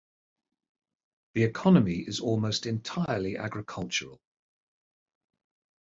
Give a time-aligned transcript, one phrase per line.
[1.35, 4.19] The economy is almost entirely agricultural.